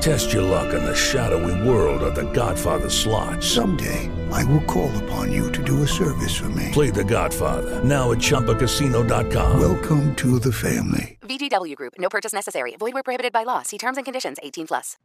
Test 0.00 0.32
your 0.32 0.42
luck 0.42 0.72
in 0.72 0.82
the 0.82 0.94
shadowy 0.94 1.68
world 1.68 2.02
of 2.02 2.14
The 2.14 2.24
Godfather 2.32 2.88
slot. 2.88 3.44
Someday, 3.44 4.08
I 4.32 4.44
will 4.44 4.62
call 4.62 4.90
upon 5.04 5.30
you 5.30 5.52
to 5.52 5.62
do 5.62 5.82
a 5.82 5.86
service 5.86 6.34
for 6.34 6.48
me. 6.48 6.70
Play 6.72 6.90
The 6.90 7.04
Godfather 7.04 7.84
now 7.84 8.10
at 8.10 8.18
ChumbaCasino.com. 8.18 9.60
Welcome 9.60 10.14
to 10.16 10.38
the 10.38 10.52
family. 10.52 11.18
VGW 11.20 11.76
Group. 11.76 11.94
No 11.98 12.08
purchase 12.08 12.32
necessary. 12.32 12.76
Void 12.78 12.94
where 12.94 13.02
prohibited 13.02 13.32
by 13.34 13.44
law. 13.44 13.62
See 13.62 13.76
terms 13.76 13.98
and 13.98 14.06
conditions. 14.06 14.38
18 14.42 14.68
plus. 14.68 14.96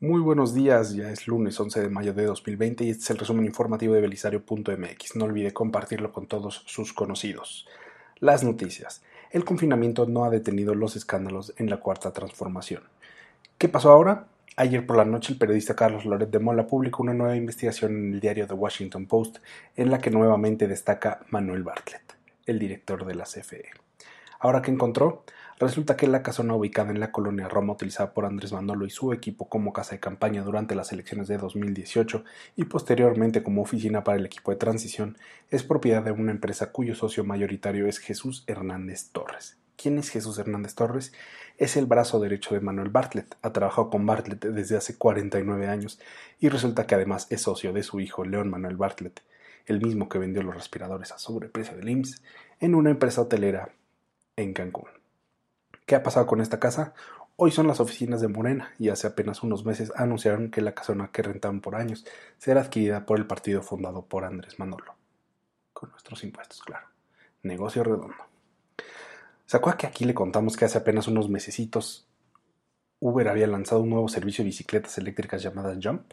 Muy 0.00 0.20
buenos 0.20 0.54
días, 0.54 0.94
ya 0.94 1.10
es 1.10 1.26
lunes 1.26 1.58
11 1.58 1.80
de 1.80 1.88
mayo 1.88 2.12
de 2.12 2.26
2020 2.26 2.84
y 2.84 2.90
este 2.90 3.02
es 3.02 3.10
el 3.10 3.18
resumen 3.18 3.44
informativo 3.44 3.94
de 3.94 4.00
belisario.mx. 4.00 5.16
No 5.16 5.24
olvide 5.24 5.52
compartirlo 5.52 6.12
con 6.12 6.28
todos 6.28 6.62
sus 6.66 6.92
conocidos. 6.92 7.66
Las 8.20 8.44
noticias. 8.44 9.02
El 9.32 9.44
confinamiento 9.44 10.06
no 10.06 10.24
ha 10.24 10.30
detenido 10.30 10.76
los 10.76 10.94
escándalos 10.94 11.52
en 11.56 11.68
la 11.68 11.78
cuarta 11.78 12.12
transformación. 12.12 12.82
¿Qué 13.58 13.68
pasó 13.68 13.90
ahora? 13.90 14.28
Ayer 14.54 14.86
por 14.86 14.96
la 14.96 15.04
noche 15.04 15.32
el 15.32 15.38
periodista 15.40 15.74
Carlos 15.74 16.04
Loret 16.04 16.30
de 16.30 16.38
Mola 16.38 16.68
publicó 16.68 17.02
una 17.02 17.12
nueva 17.12 17.34
investigación 17.34 17.90
en 17.90 18.14
el 18.14 18.20
diario 18.20 18.46
The 18.46 18.54
Washington 18.54 19.06
Post 19.06 19.38
en 19.74 19.90
la 19.90 19.98
que 19.98 20.12
nuevamente 20.12 20.68
destaca 20.68 21.26
Manuel 21.30 21.64
Bartlett, 21.64 22.14
el 22.46 22.60
director 22.60 23.04
de 23.04 23.16
la 23.16 23.24
CFE. 23.24 23.70
Ahora 24.38 24.62
que 24.62 24.70
encontró, 24.70 25.24
resulta 25.58 25.96
que 25.96 26.06
la 26.06 26.22
casona 26.22 26.54
ubicada 26.54 26.92
en 26.92 27.00
la 27.00 27.10
colonia 27.10 27.48
Roma 27.48 27.72
utilizada 27.72 28.14
por 28.14 28.26
Andrés 28.26 28.52
Manolo 28.52 28.86
y 28.86 28.90
su 28.90 29.12
equipo 29.12 29.48
como 29.48 29.72
casa 29.72 29.96
de 29.96 30.00
campaña 30.00 30.44
durante 30.44 30.76
las 30.76 30.92
elecciones 30.92 31.26
de 31.26 31.38
2018 31.38 32.22
y 32.54 32.66
posteriormente 32.66 33.42
como 33.42 33.62
oficina 33.62 34.04
para 34.04 34.18
el 34.18 34.26
equipo 34.26 34.52
de 34.52 34.58
transición 34.58 35.18
es 35.50 35.64
propiedad 35.64 36.04
de 36.04 36.12
una 36.12 36.30
empresa 36.30 36.70
cuyo 36.70 36.94
socio 36.94 37.24
mayoritario 37.24 37.88
es 37.88 37.98
Jesús 37.98 38.44
Hernández 38.46 39.10
Torres. 39.10 39.58
¿Quién 39.80 39.96
es 39.96 40.08
Jesús 40.08 40.36
Hernández 40.40 40.74
Torres? 40.74 41.12
Es 41.56 41.76
el 41.76 41.86
brazo 41.86 42.18
derecho 42.18 42.52
de 42.52 42.60
Manuel 42.60 42.88
Bartlett. 42.88 43.36
Ha 43.42 43.52
trabajado 43.52 43.90
con 43.90 44.04
Bartlett 44.06 44.44
desde 44.44 44.76
hace 44.76 44.98
49 44.98 45.68
años 45.68 46.00
y 46.40 46.48
resulta 46.48 46.84
que 46.84 46.96
además 46.96 47.28
es 47.30 47.42
socio 47.42 47.72
de 47.72 47.84
su 47.84 48.00
hijo 48.00 48.24
León 48.24 48.50
Manuel 48.50 48.76
Bartlett, 48.76 49.22
el 49.66 49.80
mismo 49.80 50.08
que 50.08 50.18
vendió 50.18 50.42
los 50.42 50.56
respiradores 50.56 51.12
a 51.12 51.18
sobreprecio 51.18 51.76
del 51.76 51.90
IMSS 51.90 52.22
en 52.58 52.74
una 52.74 52.90
empresa 52.90 53.22
hotelera 53.22 53.70
en 54.34 54.52
Cancún. 54.52 54.88
¿Qué 55.86 55.94
ha 55.94 56.02
pasado 56.02 56.26
con 56.26 56.40
esta 56.40 56.58
casa? 56.58 56.92
Hoy 57.36 57.52
son 57.52 57.68
las 57.68 57.78
oficinas 57.78 58.20
de 58.20 58.26
Morena 58.26 58.74
y 58.80 58.88
hace 58.88 59.06
apenas 59.06 59.44
unos 59.44 59.64
meses 59.64 59.92
anunciaron 59.94 60.50
que 60.50 60.60
la 60.60 60.74
casona 60.74 61.12
que 61.12 61.22
rentaban 61.22 61.60
por 61.60 61.76
años 61.76 62.04
será 62.36 62.62
adquirida 62.62 63.06
por 63.06 63.16
el 63.16 63.28
partido 63.28 63.62
fundado 63.62 64.04
por 64.04 64.24
Andrés 64.24 64.58
Manolo. 64.58 64.96
Con 65.72 65.90
nuestros 65.90 66.24
impuestos, 66.24 66.62
claro. 66.62 66.88
Negocio 67.44 67.84
redondo. 67.84 68.28
¿Se 69.48 69.58
que 69.78 69.86
aquí 69.86 70.04
le 70.04 70.12
contamos 70.12 70.58
que 70.58 70.66
hace 70.66 70.76
apenas 70.76 71.08
unos 71.08 71.30
mesecitos 71.30 72.06
Uber 73.00 73.28
había 73.28 73.46
lanzado 73.46 73.80
un 73.80 73.88
nuevo 73.88 74.06
servicio 74.10 74.44
de 74.44 74.50
bicicletas 74.50 74.98
eléctricas 74.98 75.42
llamadas 75.42 75.78
Jump? 75.82 76.12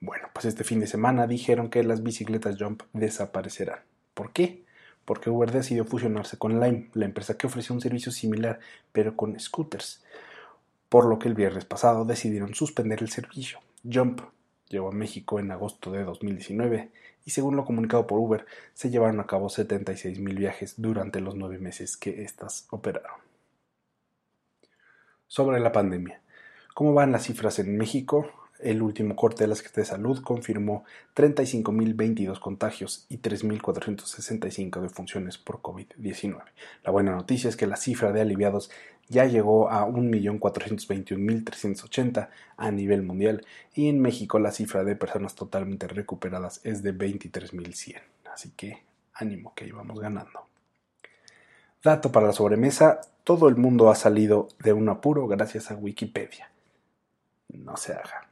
Bueno, 0.00 0.28
pues 0.34 0.44
este 0.44 0.64
fin 0.64 0.78
de 0.78 0.86
semana 0.86 1.26
dijeron 1.26 1.70
que 1.70 1.82
las 1.82 2.02
bicicletas 2.02 2.58
Jump 2.60 2.82
desaparecerán. 2.92 3.78
¿Por 4.12 4.34
qué? 4.34 4.66
Porque 5.06 5.30
Uber 5.30 5.50
decidió 5.50 5.86
fusionarse 5.86 6.36
con 6.36 6.60
Lime, 6.60 6.90
la 6.92 7.06
empresa 7.06 7.38
que 7.38 7.46
ofrecía 7.46 7.72
un 7.72 7.80
servicio 7.80 8.12
similar, 8.12 8.60
pero 8.92 9.16
con 9.16 9.40
scooters. 9.40 10.04
Por 10.90 11.06
lo 11.06 11.18
que 11.18 11.28
el 11.28 11.34
viernes 11.34 11.64
pasado 11.64 12.04
decidieron 12.04 12.54
suspender 12.54 13.00
el 13.00 13.08
servicio. 13.08 13.60
Jump 13.82 14.20
llegó 14.70 14.88
a 14.88 14.92
México 14.92 15.38
en 15.40 15.50
agosto 15.50 15.90
de 15.92 16.04
2019 16.04 16.90
y 17.24 17.30
según 17.30 17.56
lo 17.56 17.64
comunicado 17.64 18.06
por 18.06 18.18
Uber, 18.18 18.46
se 18.74 18.90
llevaron 18.90 19.20
a 19.20 19.26
cabo 19.26 19.48
76 19.48 20.18
mil 20.20 20.36
viajes 20.36 20.74
durante 20.78 21.20
los 21.20 21.34
nueve 21.34 21.58
meses 21.58 21.96
que 21.96 22.22
éstas 22.22 22.66
operaron. 22.70 23.20
Sobre 25.26 25.60
la 25.60 25.72
pandemia. 25.72 26.22
¿Cómo 26.74 26.94
van 26.94 27.12
las 27.12 27.24
cifras 27.24 27.58
en 27.58 27.76
México? 27.76 28.30
El 28.58 28.82
último 28.82 29.14
corte 29.14 29.44
de 29.44 29.48
la 29.48 29.54
Secretaría 29.54 29.84
de 29.84 29.96
Salud 29.96 30.22
confirmó 30.22 30.84
35.022 31.14 32.40
contagios 32.40 33.06
y 33.08 33.18
3.465 33.18 34.80
defunciones 34.80 35.38
por 35.38 35.60
COVID-19. 35.60 36.42
La 36.82 36.90
buena 36.90 37.12
noticia 37.12 37.48
es 37.48 37.56
que 37.56 37.68
la 37.68 37.76
cifra 37.76 38.10
de 38.10 38.20
aliviados 38.20 38.70
ya 39.08 39.24
llegó 39.24 39.70
a 39.70 39.86
1.421.380 39.86 42.28
a 42.56 42.70
nivel 42.70 43.02
mundial 43.02 43.44
y 43.74 43.88
en 43.88 44.00
México 44.00 44.38
la 44.38 44.52
cifra 44.52 44.84
de 44.84 44.96
personas 44.96 45.34
totalmente 45.34 45.88
recuperadas 45.88 46.60
es 46.64 46.82
de 46.82 46.94
23.100. 46.94 48.00
Así 48.32 48.50
que 48.50 48.84
ánimo 49.14 49.54
que 49.54 49.66
íbamos 49.66 49.98
ganando. 49.98 50.46
Dato 51.82 52.12
para 52.12 52.26
la 52.26 52.32
sobremesa, 52.32 53.00
todo 53.24 53.48
el 53.48 53.56
mundo 53.56 53.90
ha 53.90 53.94
salido 53.94 54.48
de 54.62 54.72
un 54.72 54.88
apuro 54.88 55.26
gracias 55.26 55.70
a 55.70 55.76
Wikipedia. 55.76 56.50
No 57.48 57.76
se 57.76 57.92
haga. 57.92 58.28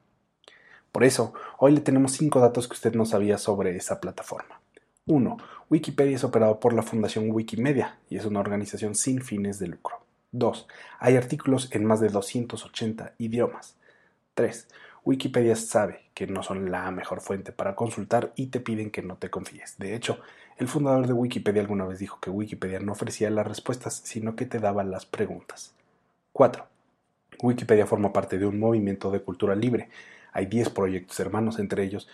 Por 0.93 1.05
eso, 1.05 1.35
hoy 1.59 1.73
le 1.73 1.81
tenemos 1.81 2.13
cinco 2.13 2.41
datos 2.41 2.69
que 2.69 2.75
usted 2.75 2.95
no 2.95 3.05
sabía 3.05 3.39
sobre 3.39 3.77
esa 3.77 4.01
plataforma. 4.01 4.61
1. 5.07 5.37
Wikipedia 5.71 6.17
es 6.17 6.25
operado 6.25 6.59
por 6.59 6.73
la 6.73 6.83
Fundación 6.83 7.31
Wikimedia 7.31 7.99
y 8.11 8.17
es 8.17 8.25
una 8.25 8.41
organización 8.41 8.95
sin 8.95 9.23
fines 9.23 9.59
de 9.59 9.69
lucro. 9.69 9.96
2. 10.39 10.67
Hay 10.99 11.17
artículos 11.17 11.69
en 11.73 11.85
más 11.85 12.01
de 12.01 12.09
280 12.09 13.15
idiomas. 13.19 13.77
3. 14.35 14.69
Wikipedia 15.05 15.55
sabe 15.57 16.11
que 16.15 16.27
no 16.27 16.43
son 16.43 16.71
la 16.71 16.91
mejor 16.91 17.21
fuente 17.21 17.53
para 17.53 17.77
consultar 17.77 18.33
y 18.37 18.49
te 18.49 18.61
piden 18.61 18.91
que 18.91 19.03
no 19.03 19.17
te 19.17 19.31
confíes. 19.31 19.79
De 19.79 19.95
hecho, 19.95 20.19
el 20.57 20.69
fundador 20.69 21.07
de 21.07 21.13
Wikipedia 21.13 21.63
alguna 21.63 21.87
vez 21.87 21.99
dijo 21.99 22.19
que 22.21 22.31
Wikipedia 22.31 22.81
no 22.81 22.93
ofrecía 22.93 23.31
las 23.31 23.47
respuestas, 23.47 24.01
sino 24.05 24.35
que 24.35 24.47
te 24.47 24.59
daba 24.59 24.83
las 24.85 25.07
preguntas. 25.07 25.75
4. 26.33 26.67
Wikipedia 27.43 27.87
forma 27.87 28.13
parte 28.13 28.39
de 28.39 28.47
un 28.47 28.59
movimiento 28.59 29.11
de 29.11 29.23
cultura 29.23 29.55
libre. 29.55 29.91
Hay 30.33 30.47
10 30.47 30.71
proyectos 30.71 31.21
hermanos, 31.21 31.59
entre 31.59 31.85
ellos 31.85 32.09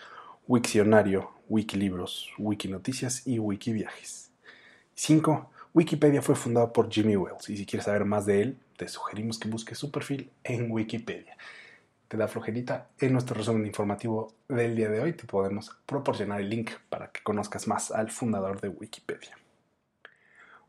Wikcionario, 0.48 1.30
Wikilibros, 1.48 2.30
Wikinoticias 2.38 3.26
y 3.26 3.38
Wikiviajes. 3.38 4.30
5. 4.94 5.50
Wikipedia 5.74 6.20
fue 6.20 6.34
fundada 6.34 6.70
por 6.70 6.90
Jimmy 6.90 7.16
Wells 7.16 7.48
y 7.48 7.56
si 7.56 7.64
quieres 7.64 7.86
saber 7.86 8.04
más 8.04 8.26
de 8.26 8.42
él, 8.42 8.58
te 8.76 8.88
sugerimos 8.88 9.38
que 9.38 9.48
busques 9.48 9.78
su 9.78 9.90
perfil 9.90 10.30
en 10.44 10.70
Wikipedia. 10.70 11.36
Te 12.08 12.18
da 12.18 12.28
flojerita. 12.28 12.88
En 12.98 13.14
nuestro 13.14 13.34
resumen 13.34 13.64
informativo 13.64 14.34
del 14.48 14.76
día 14.76 14.90
de 14.90 15.00
hoy 15.00 15.14
te 15.14 15.24
podemos 15.24 15.74
proporcionar 15.86 16.42
el 16.42 16.50
link 16.50 16.72
para 16.90 17.10
que 17.10 17.22
conozcas 17.22 17.66
más 17.68 17.90
al 17.90 18.10
fundador 18.10 18.60
de 18.60 18.68
Wikipedia. 18.68 19.38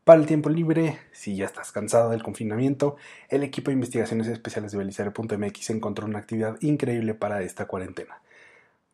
Para 0.04 0.20
el 0.20 0.26
tiempo 0.26 0.48
libre, 0.48 0.98
si 1.12 1.36
ya 1.36 1.44
estás 1.44 1.70
cansado 1.70 2.08
del 2.08 2.22
confinamiento, 2.22 2.96
el 3.28 3.42
equipo 3.42 3.70
de 3.70 3.74
investigaciones 3.74 4.26
especiales 4.28 4.72
de 4.72 4.78
Belisario.mx 4.78 5.68
encontró 5.68 6.06
una 6.06 6.18
actividad 6.18 6.56
increíble 6.62 7.12
para 7.12 7.42
esta 7.42 7.66
cuarentena. 7.66 8.22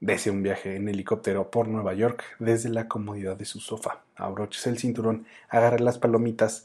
Dese 0.00 0.30
un 0.30 0.42
viaje 0.42 0.76
en 0.76 0.88
helicóptero 0.88 1.50
por 1.50 1.68
Nueva 1.68 1.92
York 1.92 2.24
desde 2.38 2.70
la 2.70 2.88
comodidad 2.88 3.36
de 3.36 3.44
su 3.44 3.60
sofá. 3.60 4.02
Abroches 4.16 4.66
el 4.66 4.78
cinturón, 4.78 5.26
agarre 5.50 5.80
las 5.80 5.98
palomitas 5.98 6.64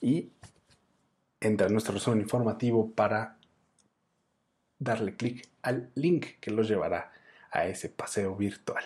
y 0.00 0.30
entra 1.40 1.68
a 1.68 1.70
nuestro 1.70 1.94
resumen 1.94 2.20
informativo 2.20 2.90
para 2.90 3.36
darle 4.80 5.14
clic 5.14 5.48
al 5.62 5.90
link 5.94 6.26
que 6.40 6.50
los 6.50 6.66
llevará 6.66 7.12
a 7.52 7.66
ese 7.66 7.88
paseo 7.88 8.34
virtual. 8.34 8.84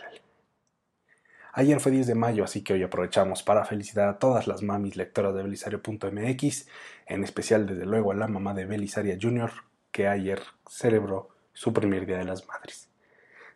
Ayer 1.55 1.81
fue 1.81 1.91
10 1.91 2.09
de 2.09 2.15
mayo, 2.15 2.45
así 2.45 2.63
que 2.63 2.75
hoy 2.75 2.83
aprovechamos 2.83 3.43
para 3.43 3.65
felicitar 3.65 4.09
a 4.09 4.19
todas 4.19 4.47
las 4.47 4.63
mamis 4.63 4.97
lectoras 4.97 5.35
de 5.35 5.43
Belisario.mx, 5.43 6.69
en 7.07 7.25
especial 7.25 7.67
desde 7.67 7.87
luego 7.87 8.13
a 8.13 8.15
la 8.15 8.29
mamá 8.29 8.53
de 8.53 8.67
Belisaria 8.67 9.19
Jr., 9.21 9.51
que 9.91 10.07
ayer 10.07 10.43
celebró 10.69 11.31
su 11.55 11.73
primer 11.73 12.05
Día 12.05 12.19
de 12.19 12.27
las 12.27 12.47
Madres. 12.47 12.88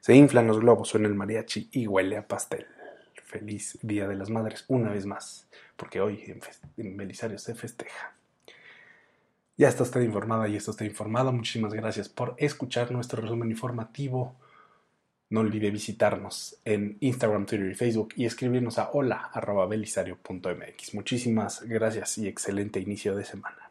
Se 0.03 0.15
inflan 0.17 0.49
los 0.49 0.59
globos, 0.59 0.89
suena 0.89 1.07
el 1.07 1.15
mariachi 1.15 1.69
y 1.71 1.87
huele 1.87 2.17
a 2.17 2.27
pastel. 2.27 2.67
feliz 3.23 3.79
Día 3.83 4.09
de 4.09 4.17
las 4.17 4.31
Madres 4.31 4.65
una 4.67 4.91
vez 4.91 5.07
más, 5.07 5.47
porque 5.77 6.01
hoy 6.01 6.25
en, 6.77 6.97
Belisario 6.97 7.39
se 7.39 7.55
festeja. 7.55 8.17
Ya 9.57 9.69
está 9.69 9.85
usted 9.85 10.01
informada 10.01 10.49
y 10.49 10.57
esto 10.57 10.73
está 10.73 10.85
informado. 10.85 11.31
Muchísimas 11.31 11.73
gracias 11.73 12.09
por 12.09 12.35
escuchar 12.39 12.91
nuestro 12.91 13.23
resumen 13.23 13.53
informativo. 13.53 14.35
No 15.31 15.39
olvide 15.39 15.71
visitarnos 15.71 16.59
en 16.65 16.97
Instagram, 16.99 17.47
Twitter 17.47 17.71
y 17.71 17.77
Facebook 17.77 18.15
y 18.17 18.27
escribirnos 18.27 18.81
a 18.81 18.91
hola.belisario.mx. 18.91 20.95
Muchísimas 20.95 21.63
gracias 21.63 22.19
y 22.19 22.27
excelente 22.27 22.81
inicio 22.81 23.15
de 23.15 23.25
semana. 23.25 23.62